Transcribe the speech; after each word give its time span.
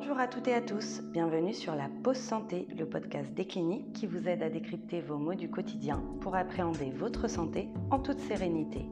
Bonjour 0.00 0.18
à 0.18 0.28
toutes 0.28 0.48
et 0.48 0.54
à 0.54 0.62
tous, 0.62 1.02
bienvenue 1.12 1.52
sur 1.52 1.74
la 1.74 1.90
Pause 2.02 2.16
Santé, 2.16 2.66
le 2.78 2.86
podcast 2.86 3.34
des 3.34 3.46
cliniques 3.46 3.92
qui 3.92 4.06
vous 4.06 4.28
aide 4.28 4.42
à 4.42 4.48
décrypter 4.48 5.02
vos 5.02 5.18
maux 5.18 5.34
du 5.34 5.50
quotidien 5.50 6.02
pour 6.22 6.34
appréhender 6.34 6.90
votre 6.90 7.28
santé 7.28 7.68
en 7.90 7.98
toute 7.98 8.18
sérénité. 8.18 8.86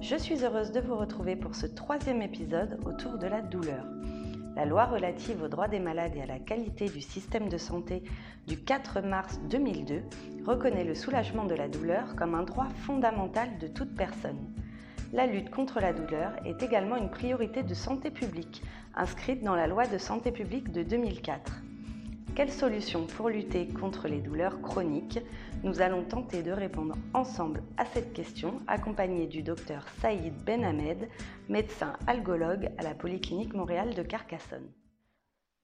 Je 0.00 0.16
suis 0.16 0.42
heureuse 0.42 0.72
de 0.72 0.80
vous 0.80 0.96
retrouver 0.96 1.36
pour 1.36 1.54
ce 1.54 1.66
troisième 1.66 2.22
épisode 2.22 2.80
autour 2.86 3.18
de 3.18 3.26
la 3.26 3.42
douleur. 3.42 3.84
La 4.56 4.64
loi 4.64 4.86
relative 4.86 5.42
aux 5.42 5.48
droits 5.48 5.68
des 5.68 5.78
malades 5.78 6.16
et 6.16 6.22
à 6.22 6.26
la 6.26 6.38
qualité 6.38 6.86
du 6.86 7.02
système 7.02 7.50
de 7.50 7.58
santé 7.58 8.02
du 8.46 8.56
4 8.64 9.02
mars 9.02 9.38
2002 9.50 10.02
reconnaît 10.46 10.84
le 10.84 10.94
soulagement 10.94 11.44
de 11.44 11.54
la 11.54 11.68
douleur 11.68 12.16
comme 12.16 12.34
un 12.34 12.44
droit 12.44 12.70
fondamental 12.86 13.58
de 13.58 13.66
toute 13.66 13.94
personne 13.94 14.38
la 15.12 15.26
lutte 15.26 15.50
contre 15.50 15.80
la 15.80 15.92
douleur 15.92 16.32
est 16.44 16.62
également 16.62 16.96
une 16.96 17.10
priorité 17.10 17.62
de 17.62 17.74
santé 17.74 18.10
publique, 18.10 18.62
inscrite 18.94 19.42
dans 19.42 19.56
la 19.56 19.66
loi 19.66 19.86
de 19.86 19.98
santé 19.98 20.30
publique 20.30 20.70
de 20.70 20.82
2004. 20.82 21.52
Quelles 22.36 22.52
solutions 22.52 23.06
pour 23.06 23.28
lutter 23.28 23.66
contre 23.66 24.06
les 24.06 24.20
douleurs 24.20 24.62
chroniques? 24.62 25.18
Nous 25.64 25.80
allons 25.80 26.04
tenter 26.04 26.42
de 26.44 26.52
répondre 26.52 26.94
ensemble 27.12 27.62
à 27.76 27.84
cette 27.86 28.12
question, 28.12 28.60
accompagné 28.68 29.26
du 29.26 29.42
docteur 29.42 29.84
Saïd 30.00 30.32
Benhamed, 30.44 31.08
médecin 31.48 31.94
algologue 32.06 32.70
à 32.78 32.82
la 32.82 32.94
Polyclinique 32.94 33.52
Montréal 33.52 33.94
de 33.94 34.02
Carcassonne. 34.02 34.70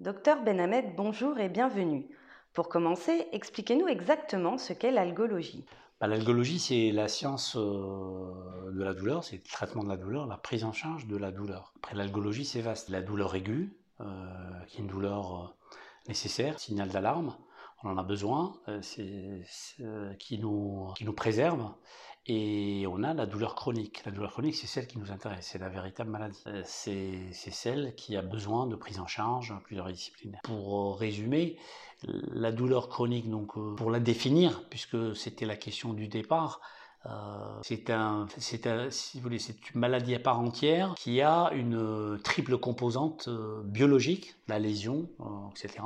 Docteur 0.01 0.43
Benhamed, 0.43 0.97
bonjour 0.97 1.39
et 1.39 1.49
bienvenue. 1.49 2.09
Pour 2.53 2.69
commencer, 2.69 3.29
expliquez-nous 3.33 3.87
exactement 3.87 4.59
ce 4.59 4.73
qu'est 4.73 4.91
l'algologie. 4.91 5.65
Bah, 6.01 6.07
l'algologie, 6.07 6.59
c'est 6.59 6.91
la 6.93 7.09
science 7.09 7.57
euh, 7.57 8.71
de 8.71 8.85
la 8.85 8.93
douleur, 8.93 9.25
c'est 9.25 9.37
le 9.37 9.43
traitement 9.43 9.83
de 9.83 9.89
la 9.89 9.97
douleur, 9.97 10.27
la 10.27 10.37
prise 10.37 10.63
en 10.65 10.73
charge 10.73 11.07
de 11.07 11.17
la 11.17 11.33
douleur. 11.33 11.73
Après, 11.77 11.95
l'algologie, 11.95 12.45
c'est 12.45 12.61
vaste. 12.61 12.91
La 12.91 13.01
douleur 13.01 13.35
aiguë, 13.35 13.75
euh, 14.01 14.05
qui 14.67 14.77
est 14.77 14.81
une 14.81 14.89
douleur 14.89 15.35
euh, 15.35 15.49
nécessaire, 16.09 16.61
signal 16.61 16.91
d'alarme, 16.91 17.35
on 17.83 17.91
en 17.91 17.97
a 17.97 18.03
besoin, 18.03 18.57
c'est, 18.83 19.43
qui, 20.19 20.39
nous, 20.39 20.93
qui 20.97 21.05
nous 21.05 21.13
préserve. 21.13 21.73
Et 22.29 22.87
on 22.91 23.05
a 23.05 23.15
la 23.15 23.27
douleur 23.27 23.55
chronique. 23.55 24.03
La 24.05 24.11
douleur 24.11 24.33
chronique, 24.33 24.57
c'est 24.57 24.67
celle 24.67 24.89
qui 24.89 24.99
nous 24.99 25.13
intéresse, 25.13 25.49
c'est 25.53 25.59
la 25.59 25.69
véritable 25.69 26.11
maladie. 26.11 26.43
C'est, 26.65 27.33
c'est 27.33 27.53
celle 27.53 27.95
qui 27.95 28.17
a 28.17 28.23
besoin 28.23 28.67
de 28.67 28.75
prise 28.75 28.99
en 28.99 29.07
charge 29.07 29.55
pluridisciplinaire. 29.65 30.41
Pour 30.43 30.99
résumer, 30.99 31.57
la 32.05 32.53
douleur 32.53 32.89
chronique, 32.89 33.31
donc 33.31 33.57
euh, 33.57 33.75
pour 33.75 33.91
la 33.91 34.01
définir, 34.01 34.65
puisque 34.69 35.17
c'était 35.17 35.47
la 35.47 35.57
question 35.57 35.93
du 35.93 36.09
départ, 36.09 36.61
euh, 37.07 37.61
c'est 37.63 37.89
une 37.89 39.81
maladie 39.81 40.15
à 40.15 40.19
part 40.19 40.41
entière 40.41 40.95
qui 40.97 41.21
a 41.21 41.51
une 41.53 41.77
euh, 41.77 42.19
triple 42.19 42.59
composante 42.59 43.29
biologique, 43.65 44.35
la 44.49 44.59
lésion, 44.59 45.09
etc., 45.53 45.85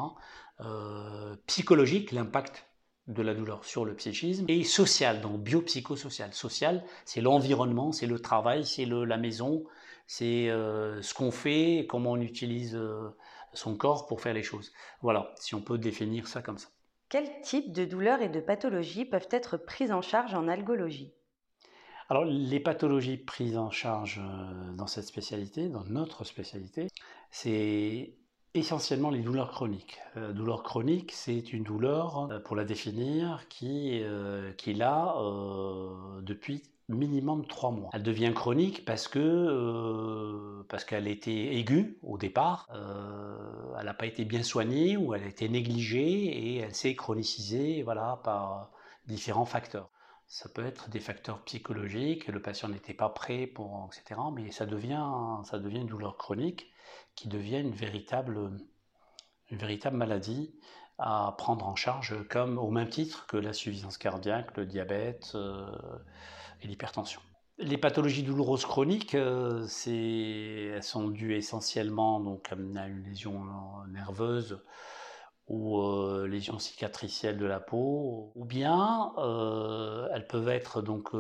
psychologique, 1.47 2.13
l'impact 2.13 2.70
de 3.13 3.23
la 3.23 3.35
douleur 3.35 3.65
sur 3.65 3.85
le 3.85 3.95
psychisme, 3.95 4.45
et 4.49 4.65
social, 4.65 5.21
donc 5.21 5.41
biopsychosocial. 5.43 6.33
Social, 6.33 6.85
c'est 7.05 7.21
l'environnement, 7.21 7.93
c'est 7.93 8.07
le 8.07 8.19
travail, 8.19 8.65
c'est 8.65 8.87
la 8.87 9.17
maison, 9.17 9.65
c'est 10.07 10.47
ce 10.49 11.15
qu'on 11.15 11.31
fait, 11.31 11.87
comment 11.89 12.13
on 12.13 12.21
utilise 12.21 12.81
son 13.53 13.77
corps 13.77 14.07
pour 14.07 14.21
faire 14.21 14.35
les 14.35 14.43
choses. 14.43 14.73
Voilà, 15.03 15.33
si 15.37 15.55
on 15.55 15.61
peut 15.61 15.79
définir 15.79 16.29
ça 16.29 16.43
comme 16.43 16.59
ça. 16.59 16.69
Quels 17.09 17.41
types 17.43 17.73
de 17.73 17.85
douleurs 17.85 18.23
et 18.23 18.29
de 18.29 18.41
pathologies 18.41 19.05
peuvent 19.05 19.29
être 19.33 19.57
prises 19.57 19.91
en 19.91 20.01
charge 20.01 20.35
en 20.35 20.47
algologie? 20.47 21.13
Alors, 22.09 22.25
les 22.25 22.61
pathologies 22.61 23.19
prises 23.19 23.57
en 23.57 23.71
charge 23.71 24.21
euh, 24.21 24.73
dans 24.73 24.87
cette 24.87 25.07
spécialité, 25.07 25.69
dans 25.69 25.85
notre 25.85 26.25
spécialité, 26.25 26.89
c'est 27.31 28.15
essentiellement 28.55 29.11
les 29.11 29.21
douleurs 29.21 29.51
chroniques. 29.51 29.99
La 30.17 30.33
douleur 30.33 30.63
chronique, 30.63 31.13
c'est 31.13 31.53
une 31.53 31.65
douleur, 31.65 32.31
euh, 32.31 32.41
pour 32.41 32.57
la 32.57 32.65
définir, 32.65 33.47
qui, 33.49 34.01
euh, 34.03 34.53
qui 34.53 34.75
là 34.75 35.15
depuis 36.23 36.63
minimum 36.91 37.47
trois 37.47 37.71
mois. 37.71 37.91
Elle 37.93 38.03
devient 38.03 38.33
chronique 38.35 38.85
parce 38.85 39.09
que 39.09 39.19
euh, 39.19 40.65
parce 40.69 40.85
qu'elle 40.85 41.09
était 41.09 41.57
aiguë 41.57 41.99
au 42.03 42.19
départ, 42.19 42.69
euh, 42.75 43.75
elle 43.79 43.87
n'a 43.87 43.95
pas 43.95 44.07
été 44.07 44.25
bien 44.25 44.43
soignée 44.43 44.97
ou 44.97 45.15
elle 45.15 45.23
a 45.23 45.27
été 45.27 45.49
négligée 45.49 46.03
et 46.03 46.57
elle 46.59 46.75
s'est 46.75 46.95
chronicisée 46.95 47.83
voilà 47.83 48.21
par 48.25 48.71
différents 49.07 49.47
facteurs. 49.47 49.91
Ça 50.27 50.49
peut 50.49 50.65
être 50.65 50.91
des 50.91 51.01
facteurs 51.01 51.43
psychologiques, 51.43 52.29
le 52.29 52.41
patient 52.41 52.69
n'était 52.69 52.95
pas 52.95 53.09
prêt 53.09 53.47
pour 53.47 53.89
etc. 53.93 54.21
Mais 54.35 54.51
ça 54.51 54.67
devient 54.67 55.07
ça 55.45 55.59
devient 55.59 55.81
une 55.81 55.87
douleur 55.87 56.17
chronique 56.17 56.70
qui 57.15 57.29
devient 57.29 57.61
une 57.61 57.75
véritable 57.75 58.51
une 59.51 59.59
véritable 59.59 59.97
maladie 59.97 60.55
à 60.99 61.35
prendre 61.37 61.67
en 61.67 61.75
charge 61.75 62.15
comme 62.29 62.59
au 62.59 62.71
même 62.71 62.89
titre 62.89 63.27
que 63.27 63.37
l'insuffisance 63.37 63.99
cardiaque, 63.99 64.57
le 64.57 64.67
diabète. 64.67 65.33
Euh, 65.35 65.67
et 66.63 66.67
l'hypertension. 66.67 67.21
Les 67.59 67.77
pathologies 67.77 68.23
douloureuses 68.23 68.65
chroniques, 68.65 69.15
euh, 69.15 69.67
elles 69.87 70.83
sont 70.83 71.09
dues 71.09 71.35
essentiellement 71.35 72.21
donc, 72.21 72.51
à 72.53 72.57
une 72.57 73.05
lésion 73.05 73.43
nerveuse 73.89 74.63
ou 75.47 75.81
euh, 75.81 76.29
lésion 76.29 76.59
cicatricielle 76.59 77.37
de 77.37 77.45
la 77.45 77.61
peau, 77.61 78.33
ou 78.35 78.45
bien 78.45 79.13
euh, 79.19 80.09
elles 80.15 80.27
peuvent 80.27 80.49
être 80.49 80.81
donc 80.81 81.11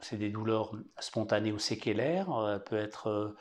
c'est 0.00 0.16
des 0.16 0.30
douleurs 0.30 0.72
spontanées 0.98 1.52
ou 1.52 1.58
séquelaires, 1.58 2.28
elles 2.52 2.64
peuvent 2.64 2.82
être 2.82 3.36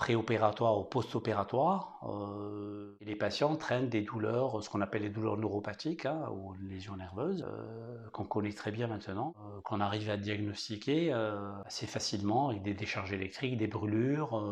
préopératoire 0.00 0.78
ou 0.78 0.84
post-opératoire. 0.84 2.00
Euh, 2.08 2.96
les 3.02 3.14
patients 3.14 3.54
traînent 3.56 3.90
des 3.90 4.00
douleurs, 4.00 4.64
ce 4.64 4.70
qu'on 4.70 4.80
appelle 4.80 5.02
les 5.02 5.10
douleurs 5.10 5.36
neuropathiques 5.36 6.06
hein, 6.06 6.26
ou 6.32 6.54
lésions 6.70 6.96
nerveuses, 6.96 7.44
euh, 7.46 8.08
qu'on 8.10 8.24
connaît 8.24 8.54
très 8.54 8.70
bien 8.70 8.86
maintenant, 8.86 9.34
euh, 9.36 9.60
qu'on 9.62 9.78
arrive 9.78 10.08
à 10.08 10.16
diagnostiquer 10.16 11.12
assez 11.66 11.86
facilement 11.86 12.48
avec 12.48 12.62
des 12.62 12.72
décharges 12.72 13.12
électriques, 13.12 13.58
des 13.58 13.66
brûlures, 13.66 14.42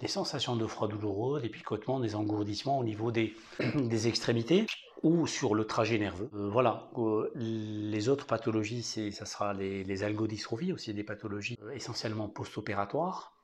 des 0.00 0.08
sensations 0.08 0.56
de 0.56 0.66
froid 0.66 0.88
douloureux, 0.88 1.38
des 1.42 1.50
picotements, 1.50 2.00
des 2.00 2.14
engourdissements 2.14 2.78
au 2.78 2.84
niveau 2.84 3.10
des, 3.12 3.34
extrémités 4.06 4.66
ou 5.02 5.26
sur 5.26 5.54
le 5.54 5.66
trajet 5.66 5.98
nerveux. 5.98 6.30
voilà, 6.32 6.88
les 7.34 8.08
autres 8.08 8.26
pathologies, 8.26 8.82
ça 8.82 9.26
sera 9.26 9.52
les, 9.52 9.84
les 9.84 10.02
algodystrophies, 10.02 10.72
aussi 10.72 10.94
des 10.94 11.04
pathologies 11.04 11.58
essentiellement 11.74 12.28
post-opératoires. 12.28 13.37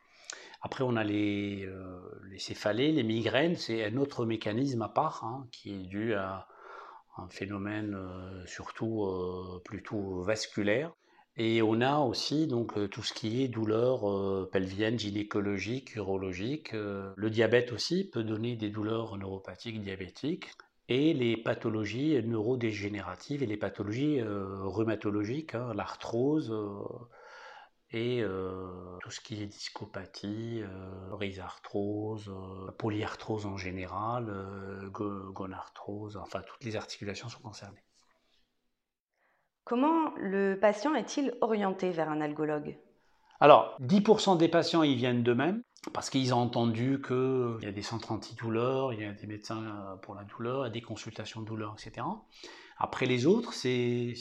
Après, 0.65 0.83
on 0.83 0.97
a 0.97 1.05
les, 1.05 1.67
euh, 1.67 2.01
les 2.31 2.39
céphalées, 2.39 2.91
les 2.91 3.03
migraines, 3.03 3.55
c'est 3.55 3.85
un 3.85 3.99
autre 3.99 4.25
mécanisme 4.25 4.81
à 4.81 4.89
part 4.89 5.23
hein, 5.23 5.47
qui 5.53 5.75
est 5.75 5.87
dû 5.87 6.15
à 6.15 6.49
un 7.19 7.29
phénomène 7.29 7.95
euh, 7.95 8.47
surtout 8.47 9.05
euh, 9.05 9.61
plutôt 9.63 10.23
vasculaire. 10.23 10.95
Et 11.37 11.61
on 11.61 11.83
a 11.83 11.99
aussi 11.99 12.47
donc 12.47 12.89
tout 12.91 13.03
ce 13.03 13.13
qui 13.13 13.43
est 13.43 13.49
douleurs 13.49 14.49
pelviennes, 14.51 14.99
gynécologiques, 14.99 15.97
urologiques. 15.97 16.73
le 16.73 17.29
diabète 17.29 17.73
aussi 17.73 18.09
peut 18.09 18.23
donner 18.23 18.55
des 18.55 18.71
douleurs 18.71 19.17
neuropathiques 19.19 19.83
diabétiques 19.83 20.53
et 20.89 21.13
les 21.13 21.37
pathologies 21.37 22.23
neurodégénératives 22.23 23.43
et 23.43 23.47
les 23.47 23.57
pathologies 23.57 24.23
rhumatologiques, 24.23 25.57
hein, 25.57 25.73
l'arthrose 25.75 26.55
et 27.95 28.21
euh, 28.23 28.67
tout 29.03 29.13
ce 29.13 29.21
qui 29.21 29.41
est 29.41 29.47
discopathie, 29.47 30.63
euh, 30.63 31.15
rhizarthrose, 31.15 32.29
euh, 32.29 32.73
polyarthrose 32.73 33.47
en 33.47 33.57
général, 33.57 34.27
gonarthrose, 34.91 36.17
enfin 36.17 36.43
toutes 36.45 36.65
les 36.65 36.75
articulations 36.75 37.29
sont 37.29 37.41
concernées. 37.41 37.85
Comment 39.63 40.13
le 40.17 40.59
patient 40.61 40.95
est-il 40.97 41.35
orienté 41.41 41.91
vers 41.91 42.11
un 42.11 42.21
algologue? 42.21 42.77
Alors, 43.39 43.77
10% 43.81 44.39
des 44.39 44.49
patients 44.49 44.83
y 44.83 44.97
viennent 44.97 45.23
d'eux-mêmes 45.23 45.63
parce 45.93 46.11
qu'ils 46.11 46.35
ont 46.35 46.39
entendu 46.39 47.01
qu'il 47.01 47.59
y 47.63 47.67
a 47.67 47.73
des 47.73 47.83
centres 47.83 48.11
antidouleurs, 48.11 48.93
il 48.93 49.03
y 49.03 49.05
a 49.05 49.13
des 49.13 49.27
médecins 49.29 49.99
pour 50.03 50.17
la 50.17 50.25
douleur, 50.25 50.65
il 50.65 50.69
y 50.69 50.71
a 50.71 50.73
des 50.73 50.83
consultations 50.83 51.43
de 51.43 51.47
douleur, 51.47 51.77
etc. 51.79 52.05
Après 52.79 53.07
les 53.07 53.27
autres, 53.27 53.53
c'est 53.53 54.15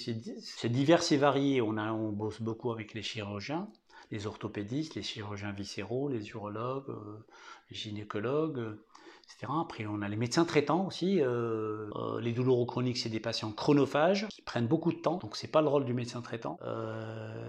divers 0.66 1.12
et 1.12 1.18
varié. 1.18 1.62
On, 1.62 2.12
bosse 2.12 2.42
beaucoup 2.42 2.72
avec 2.72 2.94
les 2.94 3.02
chirurgiens, 3.02 3.68
les 4.12 4.28
orthopédistes, 4.28 4.96
les 4.96 5.04
chirurgiens 5.04 5.52
viscéraux, 5.52 6.10
les 6.10 6.30
urologues, 6.30 6.90
euh, 6.90 7.26
les 7.72 7.76
gynécologues, 7.76 8.78
etc. 9.26 9.52
Après, 9.60 9.86
on 9.88 10.04
a 10.04 10.08
les 10.08 10.18
médecins 10.18 10.46
traitants 10.46 10.86
aussi. 10.86 11.20
Euh, 11.20 11.90
euh, 11.96 12.22
les 12.22 12.32
douloureux 12.32 12.68
chroniques, 12.68 12.98
c'est 12.98 13.10
des 13.10 13.20
patients 13.20 13.52
chronophages 13.52 14.28
qui 14.30 14.44
prennent 14.44 14.68
beaucoup 14.68 14.92
de 14.92 15.00
temps, 15.00 15.18
donc 15.18 15.36
c'est 15.36 15.52
pas 15.52 15.62
le 15.62 15.68
rôle 15.68 15.86
du 15.86 15.96
médecin 15.96 16.22
traitant. 16.22 16.60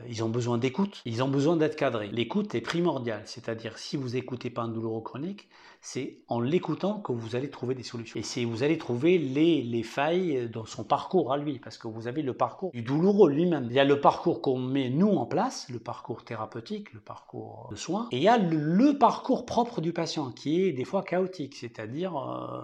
ils 0.09 0.25
ont 0.25 0.31
besoin 0.31 0.57
d'écoute, 0.57 1.03
ils 1.05 1.23
ont 1.23 1.29
besoin 1.29 1.57
d'être 1.57 1.77
cadrés. 1.77 2.09
L'écoute 2.09 2.55
est 2.55 2.63
primordiale, 2.63 3.23
c'est-à-dire 3.27 3.77
si 3.77 3.99
vous 3.99 4.17
écoutez 4.17 4.49
pas 4.49 4.63
un 4.63 4.69
douloureux 4.69 5.03
chronique, 5.03 5.49
c'est 5.85 6.17
en 6.29 6.41
l'écoutant 6.41 6.99
que 6.99 7.13
vous 7.13 7.37
allez 7.37 7.51
trouver 7.51 7.75
des 7.75 7.83
solutions. 7.83 8.19
Et 8.19 8.23
c'est 8.23 8.47
vous 8.47 8.63
allez 8.63 8.79
trouver 8.79 9.19
les, 9.19 9.61
les, 9.61 9.83
failles 9.83 10.49
dans 10.49 10.65
son 10.65 10.83
parcours 10.83 11.31
à 11.31 11.37
lui, 11.37 11.59
parce 11.59 11.77
que 11.77 11.89
vous 11.89 12.09
avez 12.09 12.23
le 12.23 12.33
parcours 12.33 12.71
du 12.73 12.81
douloureux 12.81 13.31
lui-même. 13.31 13.67
Il 13.69 13.75
y 13.75 13.79
a 13.79 13.85
le 13.85 14.01
parcours 14.01 14.41
qu'on 14.41 14.59
met 14.59 14.89
nous 14.89 15.11
en 15.11 15.27
place, 15.27 15.69
le 15.69 15.79
parcours 15.79 16.25
thérapeutique, 16.25 16.95
le 16.95 17.01
parcours 17.01 17.69
de 17.71 17.77
soins, 17.77 18.09
et 18.13 18.17
il 18.17 18.23
y 18.23 18.29
a 18.29 18.39
le, 18.39 18.97
parcours 18.99 19.45
propre 19.45 19.83
du 19.83 19.93
patient, 19.93 20.33
qui 20.33 20.63
est 20.63 20.73
des 20.73 20.85
fois 20.85 21.03
chaotique, 21.03 21.55
c'est-à-dire... 21.55 22.17
Euh, 22.17 22.63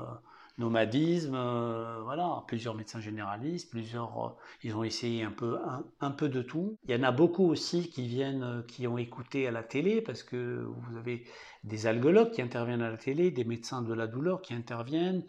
nomadisme, 0.60 1.34
euh, 1.34 2.00
voilà, 2.04 2.44
plusieurs 2.46 2.74
médecins 2.74 3.00
généralistes, 3.00 3.70
plusieurs, 3.70 4.24
euh, 4.24 4.28
ils 4.62 4.76
ont 4.76 4.84
essayé 4.84 5.24
un 5.24 5.32
peu, 5.32 5.58
un, 6.00 6.10
peu 6.10 6.28
de 6.28 6.42
tout. 6.42 6.76
Il 6.86 6.94
y 6.94 6.98
en 6.98 7.02
a 7.02 7.10
beaucoup 7.10 7.46
aussi 7.46 7.88
qui 7.90 8.06
viennent, 8.06 8.44
euh, 8.44 8.62
qui 8.62 8.86
ont 8.86 8.98
écouté 8.98 9.48
à 9.48 9.50
la 9.50 9.64
télé, 9.64 10.00
parce 10.00 10.22
que 10.22 10.64
vous 10.64 10.96
avez 10.96 11.24
des 11.64 11.86
algologues 11.86 12.30
qui 12.30 12.42
interviennent 12.42 12.82
à 12.82 12.90
la 12.90 12.96
télé, 12.96 13.30
des 13.30 13.44
médecins 13.44 13.82
de 13.82 13.94
la 13.94 14.06
douleur 14.06 14.42
qui 14.42 14.54
interviennent, 14.54 15.24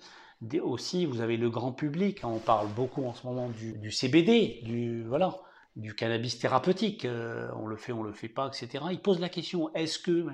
aussi 0.62 1.06
vous 1.06 1.22
avez 1.22 1.38
le 1.38 1.50
grand 1.50 1.72
public, 1.72 2.22
on 2.24 2.39
parle 2.39 2.68
beaucoup 2.75 3.06
en 3.06 3.13
ce 3.13 3.25
moment 3.25 3.50
du, 3.50 3.77
du 3.77 3.92
CBD, 3.92 4.62
du, 4.63 5.04
voilà, 5.04 5.38
du 5.75 5.95
cannabis 5.95 6.38
thérapeutique, 6.38 7.07
on 7.56 7.65
le 7.65 7.77
fait, 7.77 7.94
on 7.94 8.03
le 8.03 8.12
fait 8.12 8.29
pas, 8.29 8.47
etc. 8.47 8.83
Ils 8.91 9.01
posent 9.01 9.19
la 9.19 9.29
question, 9.29 9.73
est-ce 9.73 10.00
que. 10.00 10.25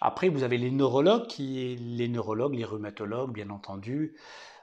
Après, 0.00 0.28
vous 0.28 0.42
avez 0.42 0.58
les 0.58 0.70
neurologues, 0.70 1.26
les 1.38 2.08
neurologues, 2.08 2.54
les 2.54 2.64
rhumatologues, 2.64 3.32
bien 3.32 3.50
entendu, 3.50 4.14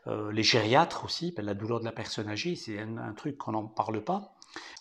euh, 0.07 0.31
les 0.31 0.43
gériatres 0.43 1.03
aussi, 1.05 1.31
ben, 1.31 1.45
la 1.45 1.55
douleur 1.55 1.79
de 1.79 1.85
la 1.85 1.91
personne 1.91 2.29
âgée, 2.29 2.55
c'est 2.55 2.79
un, 2.79 3.13
truc 3.13 3.37
qu'on 3.37 3.53
n'en 3.53 3.65
parle 3.65 4.03
pas. 4.03 4.35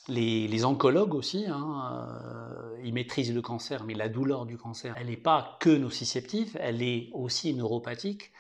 Les, 0.07 0.65
oncologues 0.65 1.15
aussi, 1.15 1.47
hein, 1.47 2.21
euh, 2.23 2.77
ils 2.85 2.93
maîtrisent 2.93 3.35
le 3.35 3.41
cancer, 3.41 3.85
mais 3.85 3.95
la 3.95 4.11
douleur 4.11 4.45
du 4.45 4.59
cancer, 4.59 4.95
elle 4.99 5.07
n'est 5.07 5.17
pas 5.17 5.57
que 5.61 5.71
nociceptive, 5.71 6.57
elle 6.61 6.83
est 6.83 7.09
aussi 7.13 7.55
neuropathique. 7.55 8.33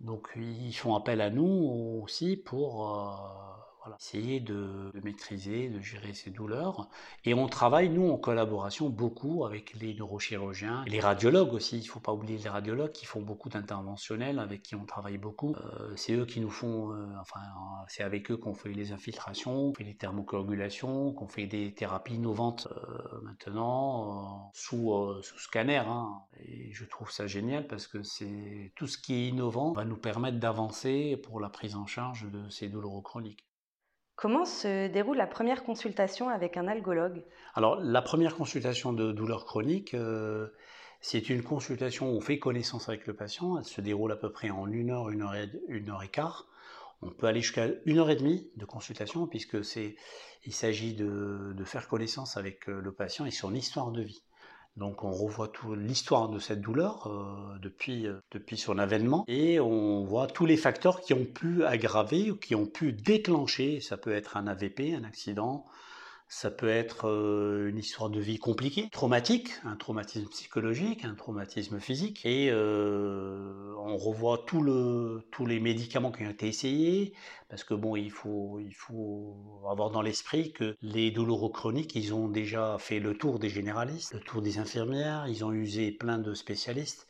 Donc 0.00 0.30
ils 0.36 0.72
font 0.72 0.94
appel 0.94 1.20
à 1.20 1.28
nous 1.28 2.00
aussi 2.02 2.36
pour 2.36 2.88
essayer 3.98 4.40
de, 4.40 4.90
maîtriser, 5.02 5.68
de 5.68 5.80
gérer 5.80 6.14
ces 6.14 6.30
douleurs. 6.30 6.88
Et 7.24 7.34
on 7.34 7.48
travaille, 7.48 7.88
nous, 7.88 8.10
en 8.10 8.18
collaboration 8.18 8.88
beaucoup 8.88 9.44
avec 9.44 9.74
les 9.74 9.94
neurochirurgiens, 9.94 10.84
les 10.86 11.00
radiologues 11.00 11.52
aussi. 11.54 11.78
Il 11.78 11.84
ne 11.84 11.88
faut 11.88 12.00
pas 12.00 12.12
oublier 12.12 12.38
les 12.38 12.48
radiologues 12.48 12.92
qui 12.92 13.06
font 13.06 13.22
beaucoup 13.22 13.48
d'interventionnels, 13.48 14.38
avec 14.38 14.62
qui 14.62 14.74
on 14.74 14.84
travaille 14.84 15.18
beaucoup. 15.18 15.54
Euh, 15.54 15.92
c'est 15.96 16.14
eux 16.14 16.26
qui 16.26 16.40
nous 16.40 16.50
font, 16.50 16.92
euh, 16.92 17.06
enfin, 17.20 17.40
c'est 17.88 18.02
avec 18.02 18.30
eux 18.30 18.36
qu'on 18.36 18.54
fait 18.54 18.72
les 18.72 18.92
infiltrations, 18.92 19.68
qu'on 19.68 19.74
fait 19.74 19.84
les 19.84 19.96
thermocoagulations, 19.96 21.12
qu'on 21.12 21.28
fait 21.28 21.46
des 21.46 21.72
thérapies 21.72 22.14
innovantes 22.14 22.68
euh, 22.70 23.20
maintenant 23.22 24.50
sous, 24.54 24.92
sous 25.22 25.38
scanner. 25.38 25.76
Hein. 25.76 26.20
Et 26.40 26.72
je 26.72 26.84
trouve 26.84 27.10
ça 27.10 27.26
génial 27.26 27.66
parce 27.66 27.86
que 27.86 28.02
c'est 28.02 28.72
tout 28.76 28.86
ce 28.86 28.98
qui 28.98 29.14
est 29.14 29.28
innovant 29.28 29.72
va 29.72 29.84
nous 29.84 29.96
permettre 29.96 30.38
d'avancer 30.38 31.16
pour 31.16 31.40
la 31.40 31.48
prise 31.48 31.76
en 31.76 31.86
charge 31.86 32.30
de 32.30 32.48
ces 32.50 32.68
douleurs 32.68 33.02
chroniques. 33.02 33.49
Comment 34.20 34.44
se 34.44 34.88
déroule 34.88 35.16
la 35.16 35.26
première 35.26 35.64
consultation 35.64 36.28
avec 36.28 36.58
un 36.58 36.68
algologue? 36.68 37.24
Alors, 37.54 37.80
la 37.80 38.02
première 38.02 38.36
consultation 38.36 38.92
de 38.92 39.12
douleur 39.12 39.46
chronique, 39.46 39.94
euh, 39.94 40.48
c'est 41.00 41.30
une 41.30 41.42
consultation 41.42 42.10
où 42.10 42.16
on 42.18 42.20
fait 42.20 42.38
connaissance 42.38 42.90
avec 42.90 43.06
le 43.06 43.14
patient. 43.14 43.56
Elle 43.56 43.64
se 43.64 43.80
déroule 43.80 44.12
à 44.12 44.16
peu 44.16 44.30
près 44.30 44.50
en 44.50 44.70
une 44.70 44.90
heure, 44.90 45.08
une 45.08 45.22
heure 45.22 45.34
et, 45.34 45.50
une 45.68 45.88
heure 45.88 46.02
et 46.02 46.08
quart. 46.08 46.48
On 47.00 47.08
peut 47.08 47.28
aller 47.28 47.40
jusqu'à 47.40 47.68
une 47.86 47.96
heure 47.96 48.10
et 48.10 48.16
demie 48.16 48.50
de 48.56 48.66
consultation 48.66 49.26
puisque 49.26 49.64
c'est, 49.64 49.96
il 50.44 50.52
s'agit 50.52 50.92
de, 50.92 51.54
faire 51.64 51.88
connaissance 51.88 52.36
avec 52.36 52.68
euh, 52.68 52.78
le 52.78 52.92
patient 52.92 53.24
et 53.24 53.30
son 53.30 53.54
histoire 53.54 53.90
de 53.90 54.02
vie. 54.02 54.22
Donc 54.76 55.04
on 55.04 55.10
revoit 55.10 55.48
toute 55.48 55.76
l'histoire 55.78 56.28
de 56.28 56.38
cette 56.38 56.60
douleur 56.60 57.06
euh, 57.06 57.58
depuis, 57.60 58.06
euh, 58.06 58.20
depuis 58.30 58.56
son 58.56 58.78
avènement. 58.78 59.24
Et 59.28 59.60
on 59.60 60.04
voit 60.04 60.26
tous 60.26 60.46
les 60.46 60.56
facteurs 60.56 61.00
qui 61.00 61.12
ont 61.12 61.24
pu 61.24 61.64
aggraver 61.64 62.30
ou 62.30 62.36
qui 62.36 62.54
ont 62.54 62.66
pu 62.66 62.92
déclencher, 62.92 63.80
ça 63.80 63.96
peut 63.96 64.12
être 64.12 64.36
un 64.36 64.46
AVP, 64.46 64.94
un 64.94 65.04
accident, 65.04 65.66
ça 66.32 66.48
peut 66.52 66.68
être 66.68 67.08
euh, 67.08 67.68
une 67.68 67.78
histoire 67.78 68.08
de 68.08 68.20
vie 68.20 68.38
compliquée, 68.38 68.88
traumatique, 68.92 69.50
un 69.64 69.74
traumatisme 69.74 70.28
psychologique, 70.28 71.04
un 71.04 71.16
traumatisme 71.16 71.80
physique. 71.80 72.24
Et 72.24 72.50
euh, 72.52 73.74
on 73.78 73.96
revoit 73.96 74.44
tous 74.46 74.62
les 75.44 75.58
médicaments 75.58 76.12
qui 76.12 76.24
ont 76.24 76.30
été 76.30 76.46
essayés, 76.46 77.14
parce 77.48 77.64
que 77.64 77.74
bon, 77.74 77.96
il 77.96 78.12
faut, 78.12 78.60
il 78.60 78.72
faut 78.72 79.36
avoir 79.68 79.90
dans 79.90 80.02
l'esprit 80.02 80.52
que 80.52 80.76
les 80.82 81.10
douloureux 81.10 81.50
chroniques, 81.50 81.96
ils 81.96 82.14
ont 82.14 82.28
déjà 82.28 82.76
fait 82.78 83.00
le 83.00 83.18
tour 83.18 83.40
des 83.40 83.48
généralistes, 83.48 84.14
le 84.14 84.20
tour 84.20 84.40
des 84.40 84.58
infirmières, 84.58 85.26
ils 85.26 85.44
ont 85.44 85.52
usé 85.52 85.90
plein 85.90 86.18
de 86.18 86.32
spécialistes. 86.34 87.08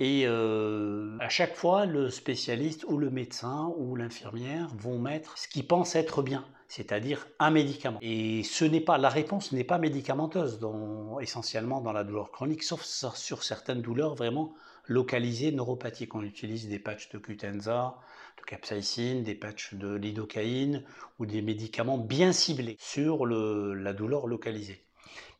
Et 0.00 0.24
euh, 0.26 1.16
à 1.18 1.28
chaque 1.28 1.56
fois, 1.56 1.84
le 1.84 2.08
spécialiste 2.08 2.84
ou 2.86 2.98
le 2.98 3.10
médecin 3.10 3.74
ou 3.78 3.96
l'infirmière 3.96 4.68
vont 4.76 4.98
mettre 4.98 5.36
ce 5.36 5.48
qu'ils 5.48 5.66
pensent 5.66 5.96
être 5.96 6.22
bien, 6.22 6.46
c'est-à-dire 6.68 7.26
un 7.40 7.50
médicament. 7.50 7.98
Et 8.00 8.44
ce 8.44 8.64
n'est 8.64 8.80
pas 8.80 8.96
la 8.96 9.08
réponse 9.08 9.50
n'est 9.50 9.64
pas 9.64 9.78
médicamenteuse, 9.78 10.60
essentiellement 11.20 11.80
dans 11.80 11.92
la 11.92 12.04
douleur 12.04 12.30
chronique, 12.30 12.62
sauf 12.62 12.82
sur 12.84 13.42
certaines 13.42 13.82
douleurs 13.82 14.14
vraiment 14.14 14.54
localisées 14.86 15.50
neuropathiques. 15.50 16.14
On 16.14 16.22
utilise 16.22 16.68
des 16.68 16.78
patchs 16.78 17.08
de 17.10 17.18
Cutenza, 17.18 17.98
de 18.38 18.42
capsaïcine, 18.44 19.24
des 19.24 19.34
patchs 19.34 19.74
de 19.74 19.96
lidocaïne 19.96 20.84
ou 21.18 21.26
des 21.26 21.42
médicaments 21.42 21.98
bien 21.98 22.32
ciblés 22.32 22.76
sur 22.78 23.26
la 23.26 23.92
douleur 23.94 24.28
localisée 24.28 24.87